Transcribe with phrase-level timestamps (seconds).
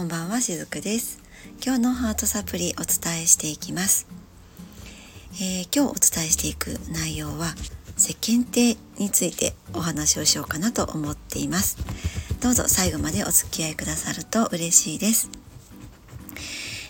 [0.00, 1.20] こんばんはしずくです。
[1.62, 4.06] 今日のハートサプリお伝えしていきます、
[5.34, 7.54] えー、今日お伝えしていく内容は
[7.98, 11.76] 世間体についてお話をしようかなと思っています。
[12.40, 15.30] どうぞ最後までお付き合いくださると嬉しいです、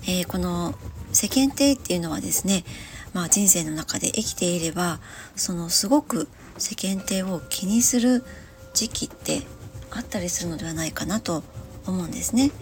[0.05, 0.77] えー、この
[1.13, 2.63] 世間体っていうのはですね
[3.13, 5.01] まあ人生の中で生きていれば
[5.35, 8.23] そのすごく世間体を気にする
[8.73, 9.42] 時期って
[9.91, 11.42] あったりするのではないかなと
[11.88, 12.52] 思うんですね。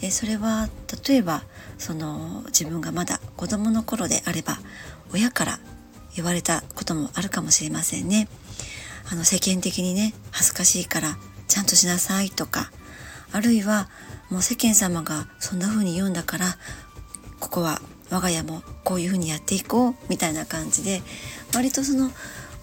[0.00, 0.68] でそれは
[1.06, 1.42] 例えば
[1.78, 4.58] その自分がまだ子供の頃であれば
[5.12, 5.58] 親から
[6.14, 8.28] 言われたこともあるかもしれませんね。
[9.10, 11.16] あの世間的にね恥ずかしいから
[11.46, 12.70] ちゃんとしなさいとか
[13.32, 13.88] あるいは
[14.30, 16.46] もう世間様がそんな風に言うんだから
[17.40, 21.02] ここは我が家もこういう風にやっていこうみたいな感じで
[21.54, 22.10] 割とその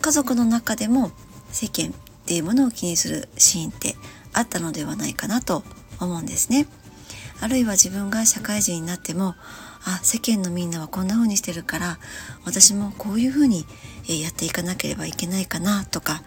[0.02, 1.12] 家族の中でも
[1.52, 3.96] 世間っていうものを気にするシーンって
[4.34, 5.64] あったのではないかなと
[6.00, 6.68] 思うんですね。
[7.42, 9.36] あるいは自分が社会人になっても
[9.84, 12.00] あ世間のみんなはこんな風にしてるから
[12.46, 13.66] 私もこういう風に
[14.08, 16.24] やっていかなければいけないかなとか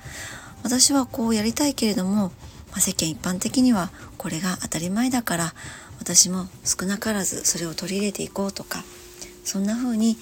[0.63, 2.29] 私はこうやりたいけれども、
[2.71, 5.55] まあ、世間一般的にはこれが当たり前だから
[5.99, 8.85] 私も少なからずそれを取り入れていこうとか
[9.45, 10.17] そんな風に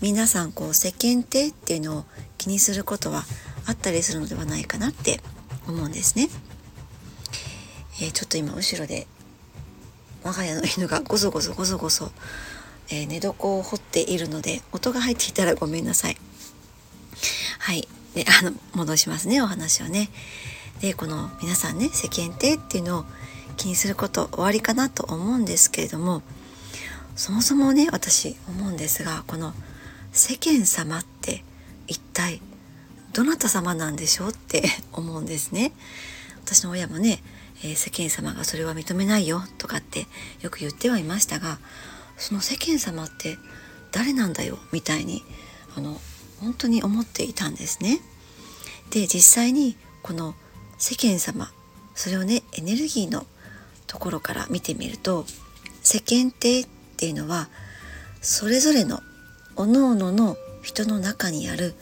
[0.00, 2.04] 皆さんこう世間体っていうのを
[2.38, 3.24] 気にすることは
[3.66, 5.20] あったりするのではないかなって
[5.68, 6.28] 思うんですね。
[8.00, 9.06] えー、ちょっと今後ろで
[10.22, 12.10] 我が家の犬がゴソゴソゴソゴソ、
[12.90, 16.16] えー、寝床を掘っているので音が入っていたらごめんなさい。
[17.58, 17.88] はい。
[18.14, 20.08] で、あの、戻しますね、お話をね。
[20.80, 23.04] で、この皆さんね、世間体っていうのを
[23.56, 26.22] 気にすること終わりかなと思うんですけれども、
[27.16, 29.52] そもそもね、私思うんですが、この
[30.12, 31.44] 世間様って
[31.86, 32.40] 一体
[33.12, 35.72] どなた様なんでしょうって思うんですね。
[36.44, 37.22] 私の親もね、
[37.62, 40.06] えー、世間様がそれは認めないよとかって
[40.40, 41.58] よく言ってはいましたが
[42.16, 43.38] その世間様って
[43.92, 45.22] 誰なんだよみたいに
[45.76, 46.00] あの
[46.40, 48.00] 本当に思っていたんですね。
[48.90, 50.34] で実際にこの
[50.78, 51.50] 世間様
[51.94, 53.26] それをねエネルギーの
[53.86, 55.26] ところから見てみると
[55.82, 56.66] 世間体っ
[56.96, 57.48] ていうのは
[58.20, 59.00] それぞれの
[59.56, 61.74] 各々の人の中にある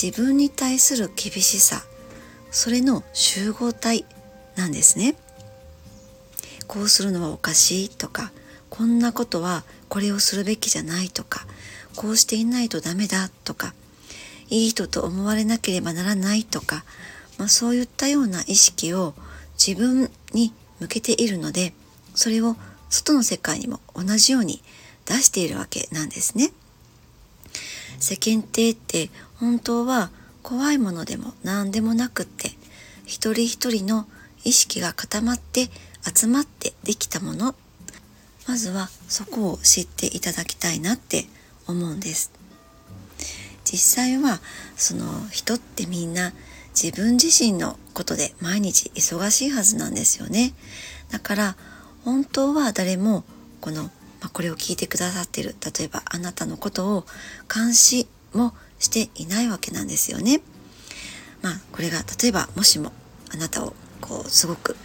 [0.00, 1.82] 自分に対する厳しさ
[2.50, 4.04] それの集合体
[4.56, 5.16] なんですね。
[6.66, 8.32] こうするのはおかしいとか
[8.70, 11.46] こんなことはこれをするべきじゃないとか
[11.94, 13.74] こうしていないとダメだとか
[14.48, 16.84] いい人と思われなければならないとか、
[17.38, 19.14] まあ、そういったような意識を
[19.58, 21.72] 自分に向けているので
[22.14, 22.56] それを
[22.88, 24.62] 外の世界にも同じように
[25.06, 26.52] 出しているわけなんですね。
[28.00, 30.10] 世間体って本当は
[30.42, 32.50] 怖いものでも何でもなくって
[33.06, 34.06] 一人一人の
[34.44, 35.70] 意識が固まって
[36.02, 37.54] 集まってできたもの。
[38.46, 41.24] まずはそこを知っていただきたいなって
[41.66, 42.30] 思うんです。
[43.64, 44.40] 実際は
[44.76, 46.32] その人ってみんな
[46.80, 50.52] 自分自身のことで毎日忙しいはずなんですよね。
[51.10, 51.56] だから
[52.04, 53.24] 本当は誰も
[53.60, 53.90] この、ま
[54.24, 57.06] あ、これを聞いてくださってる例えばあなたのことを
[57.52, 60.42] 監視もしていないわけなんですよね。
[61.40, 62.92] まあこれが例えばもしも
[63.32, 63.74] あなたを
[64.04, 64.76] こうすごく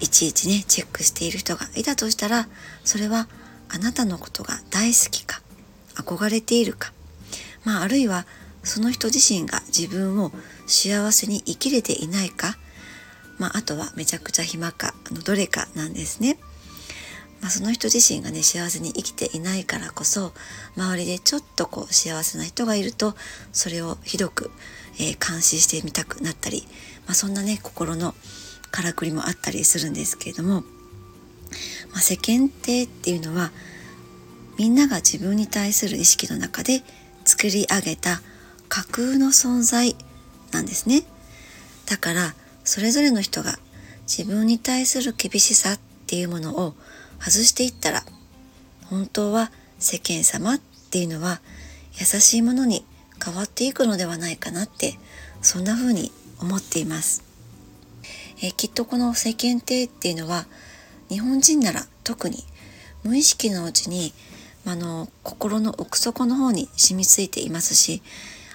[0.00, 2.46] いちいちねチェックしている人がいたとしたら
[2.84, 3.26] それは
[3.70, 5.40] あなたのことが大好きか
[5.94, 6.92] 憧れているか
[7.64, 8.26] まああるいは
[8.62, 10.30] その人自身が自分を
[10.66, 12.56] 幸せに生きれていないか
[13.38, 16.36] まああとはめちゃくちゃ暇かのどれかなんですね。
[17.40, 20.34] まあ、その人自身がね幸せに生きていないからこそ
[20.76, 23.14] 周りでちょっとこう幸せな人がいると
[23.50, 24.50] それをひどく、
[24.98, 26.66] えー、監視してみたくなったり、
[27.06, 28.14] まあ、そんなね心の
[28.70, 30.62] からくりもあったりするんですけれども、
[31.92, 33.50] まあ、世間体っていうのは
[34.58, 36.82] みんなが自分に対する意識の中で
[37.24, 38.20] 作り上げた
[38.68, 39.96] 架空の存在
[40.52, 41.02] なんですね。
[41.86, 42.34] だから
[42.64, 43.58] それぞれの人が
[44.06, 46.74] 自分に対する厳しさっていうものを
[47.18, 48.04] 外していったら
[48.86, 50.58] 本当は世間様っ
[50.90, 51.40] ていうのは
[51.98, 52.84] 優しいものに
[53.24, 54.94] 変わっていくのではないかなって
[55.42, 57.29] そんな風に思っています。
[58.42, 60.46] えきっとこの世間体っていうのは
[61.08, 62.44] 日本人なら特に
[63.04, 64.12] 無意識のうちに
[64.66, 68.02] あの心の奥底の方に染みついていますし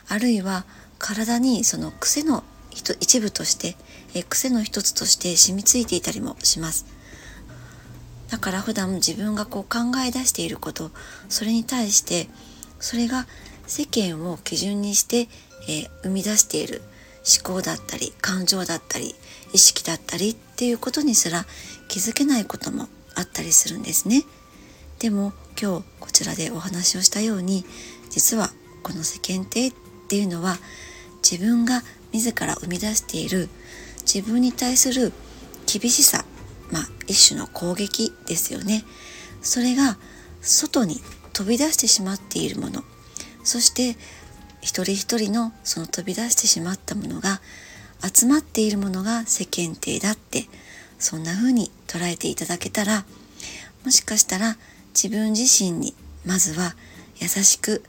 [0.07, 0.65] あるいは
[0.97, 3.75] 体にその癖の一部として
[4.13, 6.85] え癖の一つとして染みついていたりもします。
[8.29, 10.89] だから普段自分がこう考え出していること
[11.29, 12.27] それに対して
[12.79, 13.27] それが
[13.67, 15.27] 世間を基準にして、
[15.67, 16.81] え、生み出している。
[17.25, 19.15] 思考だったり感情だったり
[19.53, 21.45] 意識だったりっていうことにすら
[21.87, 24.23] 気づけないこともあったりするんですね。
[24.99, 27.65] でも今日こちらでお話をしたように
[28.09, 28.51] 実は
[28.83, 29.73] この世間体っ
[30.07, 30.57] ていうのは
[31.29, 31.81] 自分が
[32.13, 33.49] 自ら生み出している
[34.01, 35.11] 自分に対する
[35.65, 36.23] 厳しさ
[36.71, 38.83] まあ一種の攻撃ですよね
[39.41, 39.97] それが
[40.41, 41.01] 外に
[41.33, 42.83] 飛び出してしまっているもの
[43.43, 43.97] そして
[44.65, 47.39] 一人一人のその飛び出してしまったものが
[48.01, 50.45] 集まっているものが世間体だって
[50.97, 53.05] そんな風に捉えていただけたら
[53.85, 54.57] もしかしたら
[54.91, 55.93] 自分自身に
[56.25, 56.75] まずは
[57.21, 57.83] 優しく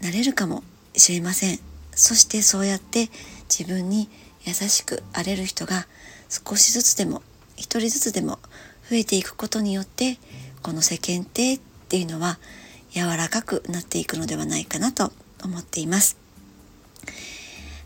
[0.00, 0.62] なれるかも
[0.96, 1.58] しれません。
[1.92, 3.08] そしてそうやって
[3.48, 4.08] 自分に
[4.46, 5.88] 優しくあれる人が
[6.28, 7.20] 少しずつでも
[7.56, 8.38] 一人ずつでも
[8.88, 10.18] 増えていくことによって
[10.62, 12.38] この世間体っていうのは
[12.92, 15.12] 柔らかくなっていくのではないかなと
[15.44, 16.16] 思っています。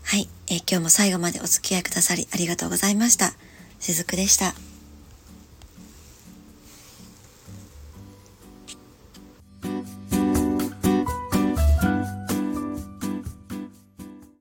[0.03, 3.33] はい、えー、今日も最後までお付き合いくださりありがとうございました。
[3.79, 4.74] しずくでした。